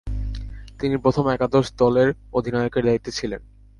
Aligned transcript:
তিনি 0.79 0.95
প্রথম 0.97 1.25
একাদশ 1.29 1.65
দলের 1.77 2.09
অধিনায়কের 2.33 2.83
দায়িত্বে 2.85 3.11
ছিলেন। 3.11 3.41